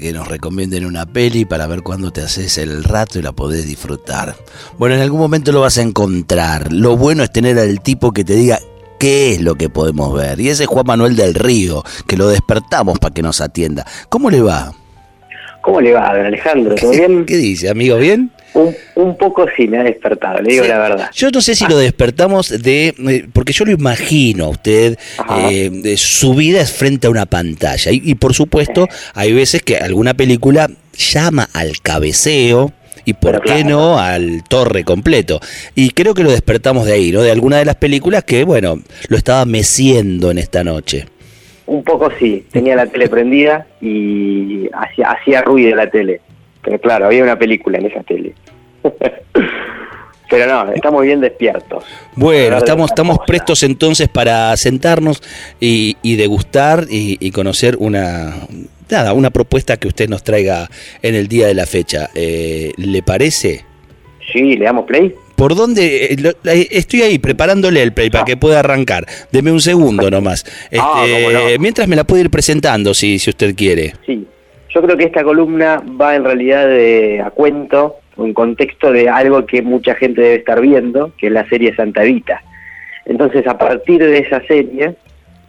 [0.00, 3.66] Que nos recomienden una peli para ver cuándo te haces el rato y la podés
[3.66, 4.34] disfrutar?
[4.78, 6.72] Bueno, en algún momento lo vas a encontrar.
[6.72, 8.58] Lo bueno es tener al tipo que te diga
[8.98, 10.40] qué es lo que podemos ver.
[10.40, 13.86] Y ese es Juan Manuel del Río, que lo despertamos para que nos atienda.
[14.08, 14.72] ¿Cómo le va?
[15.60, 16.74] ¿Cómo le va, don Alejandro?
[16.74, 17.26] ¿Todo bien?
[17.26, 17.98] ¿Qué dice, amigo?
[17.98, 18.32] ¿Bien?
[18.52, 20.70] Un, un poco sí me ha despertado, le digo Sí.
[20.70, 21.10] la verdad.
[21.14, 22.88] Yo no sé si lo despertamos de.
[23.08, 24.98] eh, Porque yo lo imagino a usted.
[25.50, 27.92] Eh, de su vida es frente a una pantalla.
[27.92, 32.72] Y, y por supuesto, hay veces que alguna película llama al cabeceo.
[33.06, 35.40] Y por qué no al torre completo.
[35.74, 37.22] Y creo que lo despertamos de ahí, ¿no?
[37.22, 41.06] De alguna de las películas que, bueno, lo estaba meciendo en esta noche.
[41.66, 46.20] Un poco sí, tenía la tele prendida y hacía, hacía ruido la tele.
[46.62, 48.34] Pero claro, había una película en esa tele.
[50.30, 51.84] Pero no, estamos bien despiertos.
[52.14, 55.20] Bueno, estamos, esta estamos prestos entonces para sentarnos
[55.58, 58.34] y, y degustar y, y conocer una
[58.88, 60.68] nada, una propuesta que usted nos traiga
[61.02, 62.10] en el día de la fecha.
[62.14, 63.64] Eh, ¿Le parece?
[64.32, 65.12] Sí, le damos play.
[65.34, 66.14] ¿Por dónde?
[66.14, 69.06] eh, estoy ahí preparándole el play para que pueda arrancar.
[69.32, 70.44] Deme un segundo nomás.
[70.78, 71.58] Ah, Este, cómo no.
[71.58, 73.94] Mientras me la puede ir presentando, si, si usted quiere.
[74.06, 74.26] Sí.
[74.72, 79.46] Yo creo que esta columna va en realidad de, a cuento, en contexto de algo
[79.46, 82.42] que mucha gente debe estar viendo, que es la serie Santa Evita.
[83.06, 84.94] Entonces, a partir de esa serie,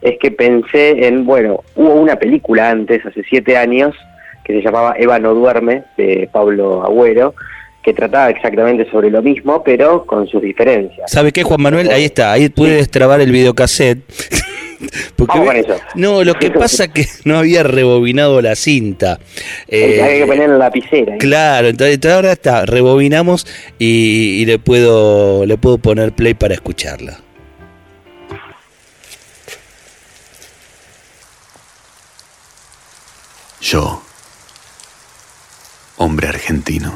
[0.02, 3.96] es que pensé en, bueno, hubo una película antes, hace siete años,
[4.44, 7.36] que se llamaba Eva no duerme, de Pablo Agüero,
[7.84, 11.12] que trataba exactamente sobre lo mismo, pero con sus diferencias.
[11.12, 11.90] ¿Sabe qué, Juan Manuel?
[11.90, 14.04] Ahí está, ahí puede destrabar el videocassette.
[15.16, 15.84] Porque Vamos ve- con eso.
[15.96, 19.20] No, lo que pasa que no había rebobinado la cinta.
[19.68, 21.16] Eh, Hay que poner en la lapicera.
[21.16, 21.18] ¿eh?
[21.20, 23.46] Claro, entonces, entonces ahora está, rebobinamos
[23.80, 27.20] y, y le puedo le puedo poner play para escucharla.
[33.60, 34.02] Yo,
[35.98, 36.92] hombre argentino.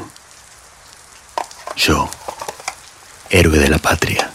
[1.76, 2.08] Yo,
[3.30, 4.30] héroe de la patria.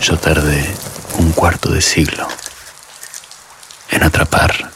[0.00, 0.62] Yo tardé
[1.20, 2.28] un cuarto de siglo
[3.88, 4.70] en atrapar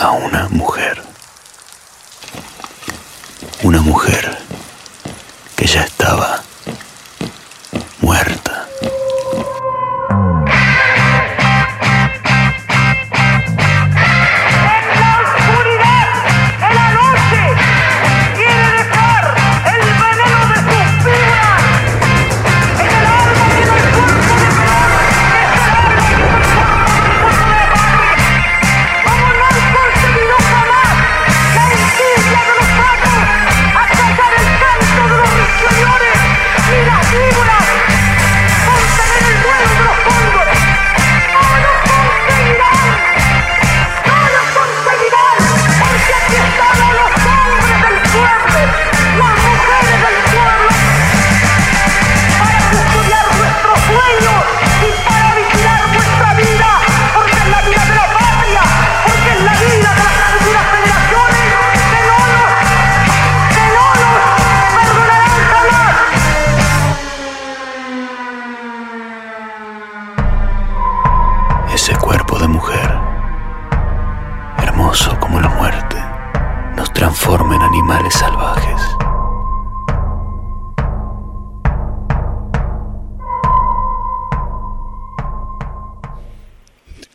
[0.00, 1.00] a una mujer.
[3.62, 4.36] Una mujer
[5.54, 6.33] que ya estaba
[75.54, 75.96] muerte,
[76.76, 78.80] nos transforma en animales salvajes.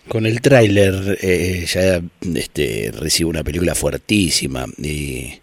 [0.08, 2.02] Con el tráiler eh, ya
[2.36, 5.40] este, recibo una película fuertísima y,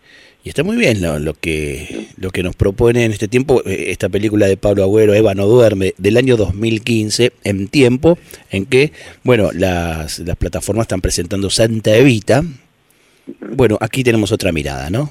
[0.46, 4.08] y está muy bien lo, que lo que nos propone en este tiempo eh, esta
[4.08, 8.16] película de Pablo Agüero, Eva no duerme, del año 2015, en tiempo
[8.52, 8.92] en que,
[9.24, 12.44] bueno, las, las plataformas están presentando Santa Evita.
[13.56, 15.08] Bueno, aquí tenemos otra mirada, ¿no?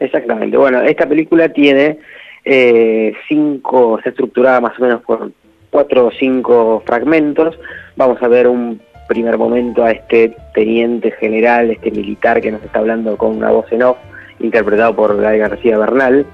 [0.00, 0.56] Exactamente.
[0.56, 1.98] Bueno, esta película tiene
[2.42, 5.32] eh, cinco, está estructurada más o menos por
[5.68, 7.58] cuatro o cinco fragmentos.
[7.94, 12.78] Vamos a ver un primer momento a este teniente general, este militar que nos está
[12.78, 13.98] hablando con una voz en off,
[14.40, 16.24] interpretado por Gael García Bernal,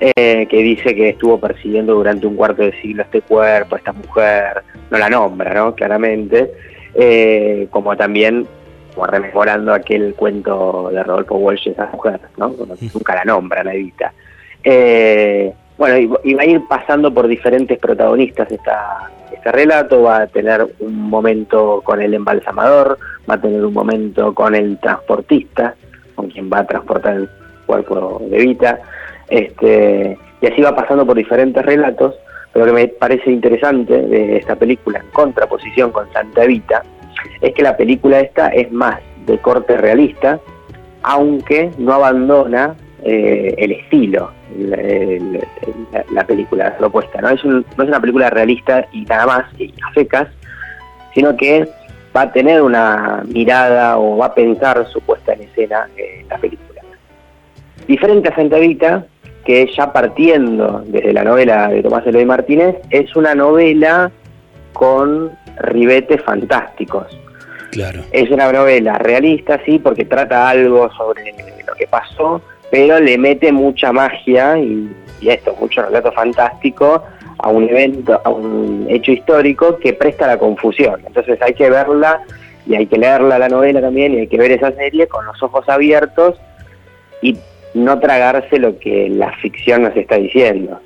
[0.00, 4.64] eh, que dice que estuvo persiguiendo durante un cuarto de siglo este cuerpo, esta mujer,
[4.90, 5.76] no la nombra, ¿no?
[5.76, 6.50] Claramente,
[6.96, 8.48] eh, como también
[8.94, 12.54] como rememorando aquel cuento de Rodolfo Walsh, esa mujer, ¿no?
[12.94, 14.12] Nunca la nombra, la evita.
[14.62, 20.22] Eh, bueno, y, y va a ir pasando por diferentes protagonistas esta, este relato, va
[20.22, 22.98] a tener un momento con el embalsamador,
[23.28, 25.74] va a tener un momento con el transportista,
[26.14, 27.28] con quien va a transportar el
[27.66, 28.78] cuerpo de Vita,
[29.28, 32.14] este, y así va pasando por diferentes relatos,
[32.52, 36.82] pero lo que me parece interesante de esta película, en contraposición con Santa Vita,
[37.40, 40.40] es que la película esta es más de corte realista,
[41.02, 42.74] aunque no abandona
[43.04, 47.20] eh, el estilo, la, la- la película, la propuesta.
[47.20, 47.30] ¿no?
[47.30, 50.28] Es un- no es una película realista y nada más, y a secas,
[51.14, 51.68] sino que
[52.16, 56.38] va a tener una mirada o va a pensar su puesta en escena en la
[56.38, 56.80] película.
[57.86, 58.58] Diferente a Santa
[59.44, 64.12] que ya partiendo desde la novela de Tomás Eloy Martínez, es una novela
[64.72, 67.06] con ribetes fantásticos.
[67.70, 68.00] Claro.
[68.12, 71.34] Es una novela realista, sí, porque trata algo sobre
[71.66, 77.02] lo que pasó, pero le mete mucha magia y, y esto, mucho relato fantástico
[77.38, 81.00] a un evento, a un hecho histórico que presta la confusión.
[81.06, 82.22] Entonces hay que verla
[82.66, 85.42] y hay que leerla la novela también y hay que ver esa serie con los
[85.42, 86.36] ojos abiertos
[87.20, 87.36] y
[87.74, 90.80] no tragarse lo que la ficción nos está diciendo.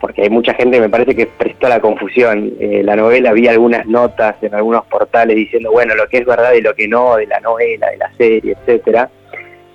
[0.00, 2.54] Porque hay mucha gente, me parece que prestó la confusión.
[2.58, 6.54] Eh, la novela, vi algunas notas en algunos portales diciendo, bueno, lo que es verdad
[6.54, 9.10] y lo que no, de la novela, de la serie, etcétera.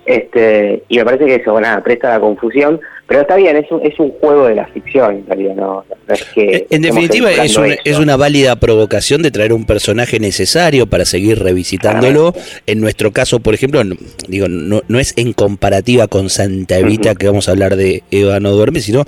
[0.04, 3.80] Este, y me parece que eso, nada, presta la confusión, pero está bien, es un,
[3.86, 6.66] es un juego de la ficción, en realidad, no, no es que...
[6.70, 11.38] En definitiva, es, un- es una válida provocación de traer un personaje necesario para seguir
[11.38, 12.34] revisitándolo.
[12.66, 13.96] En nuestro caso, por ejemplo, no-
[14.28, 18.40] digo, no, no es en comparativa con Santa Evita que vamos a hablar de Eva
[18.40, 19.04] no duerme, sino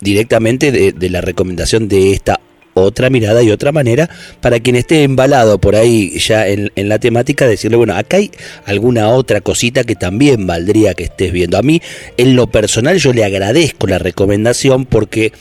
[0.00, 2.40] directamente de, de la recomendación de esta
[2.74, 4.08] otra mirada y otra manera
[4.40, 8.30] para quien esté embalado por ahí ya en, en la temática, decirle, bueno, acá hay
[8.64, 11.58] alguna otra cosita que también valdría que estés viendo.
[11.58, 11.80] A mí,
[12.16, 15.32] en lo personal, yo le agradezco la recomendación porque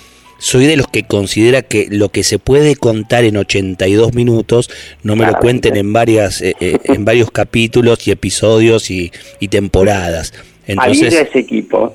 [0.41, 4.71] soy de los que considera que lo que se puede contar en 82 minutos
[5.03, 9.49] no me lo cuenten en varias eh, eh, en varios capítulos y episodios y, y
[9.49, 10.33] temporadas.
[10.65, 11.93] Entonces, ese equipo,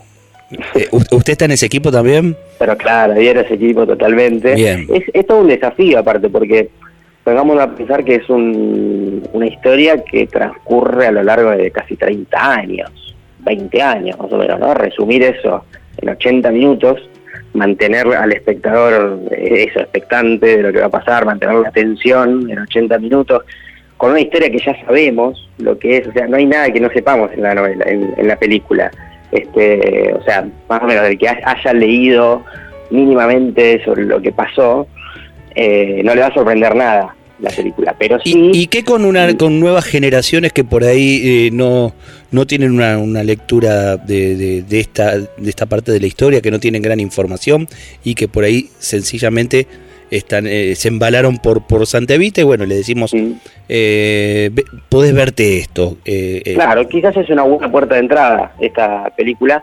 [0.74, 2.36] eh, ¿u- ¿usted está en ese equipo también?
[2.58, 4.54] pero claro, adhiero a ese equipo totalmente.
[4.54, 4.86] Bien.
[4.92, 6.68] Es, es todo un desafío aparte, porque
[7.24, 11.96] pongamos a pensar que es un- una historia que transcurre a lo largo de casi
[11.96, 14.72] 30 años, 20 años más o menos, ¿no?
[14.74, 15.64] Resumir eso
[15.98, 17.00] en 80 minutos,
[17.52, 22.50] mantener al espectador eh, eso, expectante de lo que va a pasar, mantener la atención
[22.50, 23.42] en 80 minutos,
[23.96, 26.80] con una historia que ya sabemos lo que es, o sea, no hay nada que
[26.80, 28.90] no sepamos en la novela, en, en la película.
[29.36, 32.42] Este, o sea, más o menos el que haya leído
[32.90, 34.86] mínimamente sobre lo que pasó,
[35.54, 38.32] eh, no le va a sorprender nada la película, pero sí...
[38.52, 41.92] ¿Y, y qué con una con nuevas generaciones que por ahí eh, no,
[42.30, 46.40] no tienen una, una lectura de, de- de esta, de esta parte de la historia,
[46.40, 47.68] que no tienen gran información
[48.04, 49.66] y que por ahí sencillamente
[50.10, 53.36] están eh, se embalaron por, por Santa Evita y bueno, le decimos, sí.
[53.68, 54.50] eh,
[54.88, 55.96] podés verte esto.
[56.04, 59.62] eh, eh, Claro, quizás es una buena puerta de entrada esta película,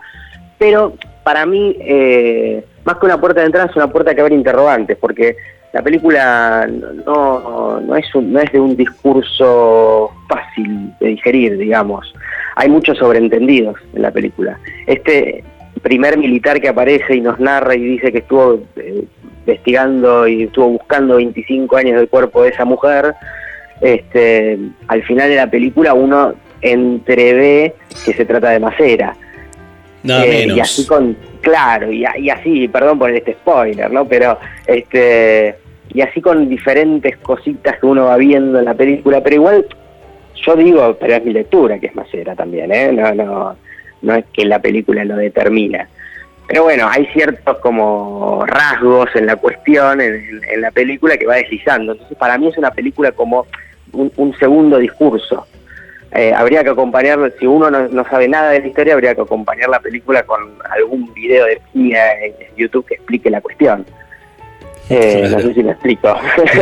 [0.58, 4.34] pero para mí, eh, más que una puerta de entrada, es una puerta que abre
[4.34, 5.36] interrogantes, porque
[5.72, 6.68] la película
[7.06, 12.12] no, no, es un- no es de un discurso fácil de digerir, digamos.
[12.56, 14.58] Hay muchos sobreentendidos en la película.
[14.86, 15.42] Este
[15.82, 19.04] primer militar que aparece y nos narra y dice que estuvo eh,
[19.46, 23.14] investigando y estuvo buscando 25 años del cuerpo de esa mujer,
[23.80, 24.58] este,
[24.88, 27.74] al final de la película uno entrevé
[28.04, 29.14] que se trata de Macera.
[30.02, 30.56] nada Eh, menos.
[30.56, 34.06] Y así con, claro, y, así, perdón por este spoiler, ¿no?
[34.06, 35.56] Pero, este,
[35.92, 39.66] y así con diferentes cositas que uno va viendo en la película, pero igual,
[40.34, 42.92] yo digo, pero es mi lectura que es Macera también, ¿eh?
[42.92, 43.56] No, no,
[44.00, 45.88] no es que la película lo determina.
[46.46, 51.92] Pero bueno, hay ciertos como rasgos en la cuestión, en, la película que va deslizando.
[51.92, 53.46] Entonces, para mí es una película como
[53.92, 55.46] un, un segundo discurso.
[56.12, 59.22] Eh, habría que acompañar, si uno no, no sabe nada de la historia, habría que
[59.22, 63.84] acompañar la película con algún video de guía en YouTube que explique la cuestión.
[64.90, 65.36] Eh, Claro.
[65.36, 66.14] No sé si me explico,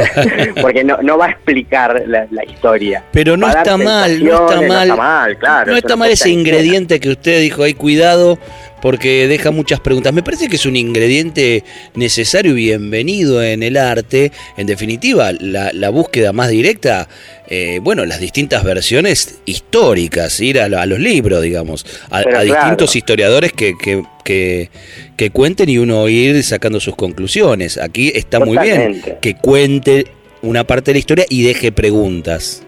[0.62, 3.02] porque no, no va a explicar la, la historia.
[3.10, 4.68] Pero no está mal, no está mal.
[4.68, 5.66] No está mal, claro.
[5.66, 8.38] no es está mal ese ingrediente que usted dijo, hay cuidado,
[8.82, 10.12] porque deja muchas preguntas.
[10.12, 11.62] Me parece que es un ingrediente
[11.94, 14.32] necesario y bienvenido en el arte.
[14.56, 17.08] En definitiva, la, la búsqueda más directa,
[17.48, 22.42] eh, bueno, las distintas versiones históricas, ir a, a los libros, digamos, a, Pero a
[22.42, 22.44] claro.
[22.44, 24.68] distintos historiadores que, que, que,
[25.16, 27.78] que cuenten y uno ir sacando sus conclusiones.
[27.78, 30.08] Aquí está muy bien que cuente
[30.42, 32.64] una parte de la historia y deje preguntas.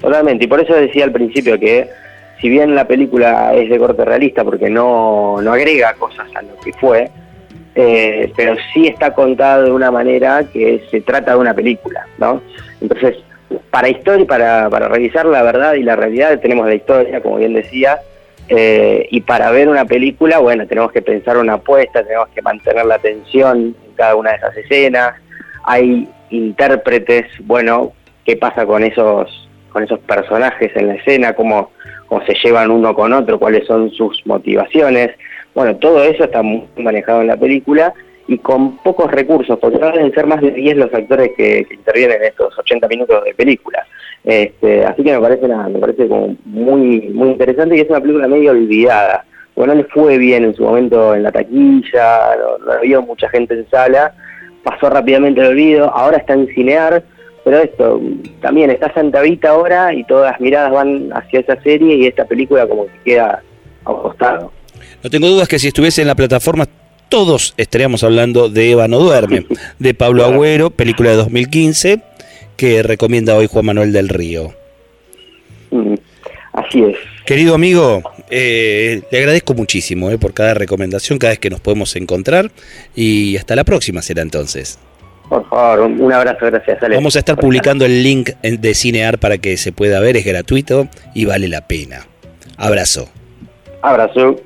[0.00, 1.86] Totalmente, y por eso decía al principio que
[2.40, 6.56] si bien la película es de corte realista porque no, no agrega cosas a lo
[6.62, 7.10] que fue,
[7.74, 12.40] eh, pero sí está contada de una manera que se trata de una película, ¿no?
[12.80, 13.16] Entonces,
[13.70, 17.54] para historia, para, para revisar la verdad y la realidad tenemos la historia, como bien
[17.54, 17.98] decía,
[18.48, 22.84] eh, y para ver una película, bueno, tenemos que pensar una apuesta, tenemos que mantener
[22.84, 25.14] la atención en cada una de esas escenas,
[25.64, 27.92] hay intérpretes, bueno,
[28.24, 31.72] qué pasa con esos con esos personajes en la escena, cómo,
[32.06, 35.10] cómo se llevan uno con otro, cuáles son sus motivaciones.
[35.54, 37.92] Bueno, todo eso está muy manejado en la película
[38.26, 42.18] y con pocos recursos, porque no deben ser más de 10 los actores que, intervienen
[42.22, 43.84] en estos 80 minutos de película.
[44.24, 48.00] Este, así que me parece nada, me parece como muy, muy interesante y es una
[48.00, 49.24] película medio olvidada.
[49.54, 53.28] Bueno, no le fue bien en su momento en la taquilla, no, no había mucha
[53.28, 54.14] gente en sala,
[54.64, 57.04] pasó rápidamente el olvido, ahora está en Cinear,
[57.44, 58.00] pero esto,
[58.40, 62.24] también está Santa Vita ahora y todas las miradas van hacia esa serie y esta
[62.24, 63.42] película como que queda
[63.84, 64.52] a un costado.
[65.02, 66.66] No tengo dudas que si estuviese en la plataforma
[67.08, 69.46] todos estaríamos hablando de Eva no duerme,
[69.78, 72.00] de Pablo Agüero, película de 2015
[72.56, 74.54] que recomienda hoy Juan Manuel del Río.
[75.70, 75.94] Mm,
[76.54, 76.96] Así es.
[77.26, 81.96] Querido amigo, eh, le agradezco muchísimo eh, por cada recomendación, cada vez que nos podemos
[81.96, 82.52] encontrar
[82.94, 84.78] y hasta la próxima será entonces.
[85.34, 86.94] Por favor, un, abrazo, gracias, Ale.
[86.94, 90.86] Vamos a estar publicando el link de Cinear para que se pueda ver, es gratuito
[91.12, 92.06] y vale la pena.
[92.56, 93.08] Abrazo.
[93.82, 94.36] Abrazo.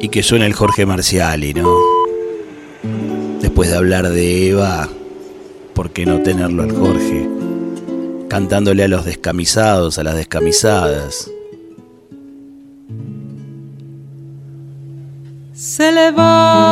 [0.00, 1.76] Y que suena el Jorge Marciali, ¿no?
[3.42, 4.88] Después de hablar de Eva,
[5.74, 7.28] ¿por qué no tenerlo al Jorge?
[8.30, 11.30] Cantándole a los descamisados, a las descamisadas.
[15.62, 16.64] Se levantan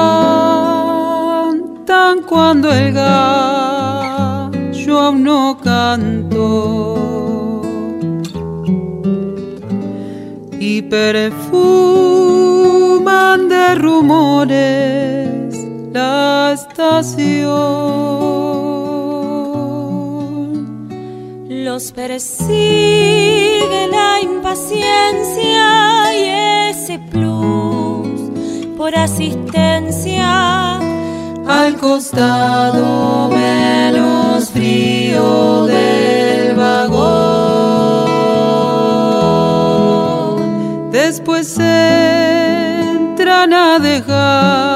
[2.28, 7.62] cuando el gallo aún no canto
[10.58, 11.08] y perfuman
[13.48, 15.54] de rumores
[15.92, 17.60] la estación.
[21.48, 26.24] Los persigue la impaciencia y
[26.72, 27.99] ese plus
[28.80, 30.78] por asistencia
[31.46, 37.10] al costado menos frío del vagón.
[40.90, 44.69] Después entran a dejar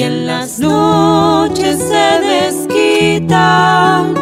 [0.00, 4.14] y en las noches se desquitan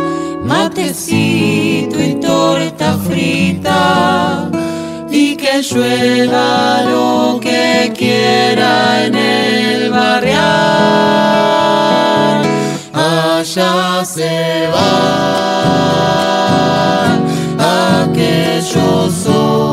[0.45, 4.51] matecito y torta frita
[5.09, 10.43] y que llueva lo que quiera en el barrial.
[12.93, 15.99] Allá se van
[18.01, 19.68] aquellos son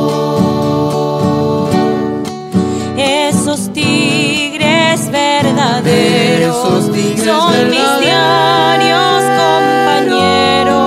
[6.67, 10.85] Esos tigres son mis diarios compañeros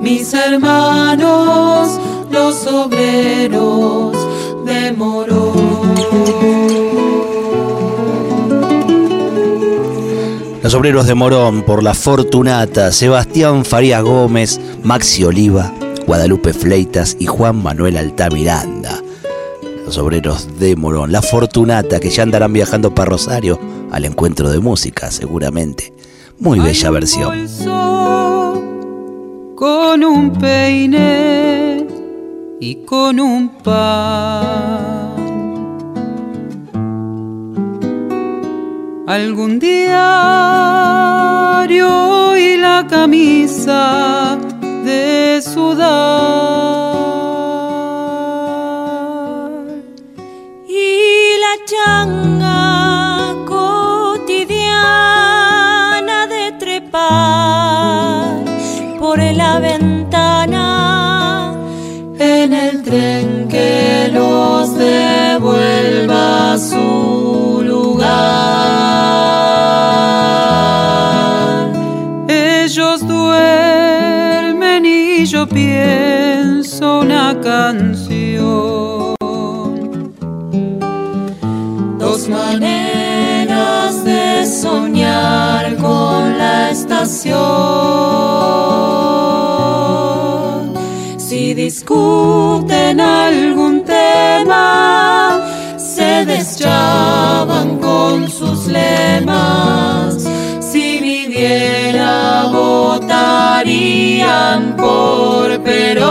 [0.00, 4.16] mis hermanos, los obreros
[4.64, 5.94] de Morón.
[10.62, 15.72] Los obreros de Morón por la Fortunata, Sebastián Farías Gómez, Maxi Oliva,
[16.06, 19.00] Guadalupe Fleitas y Juan Manuel Altamiranda.
[19.90, 23.58] Los obreros de Morón, la Fortunata que ya andarán viajando para Rosario
[23.90, 25.92] al encuentro de música seguramente.
[26.38, 27.26] Muy bella Hay un versión.
[27.26, 28.62] bolso
[29.56, 31.88] con un peine
[32.60, 35.10] y con un pan.
[39.08, 39.96] Algún diario
[42.36, 44.38] y la camisa
[44.84, 46.89] de sudar.
[51.86, 52.39] Y
[91.70, 95.40] discuten algún tema,
[95.76, 100.28] se deschaban con sus lemas.
[100.58, 103.54] Si viviera, votarían
[104.76, 106.10] por Perón.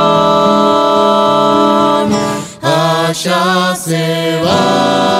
[2.61, 5.19] Allá se van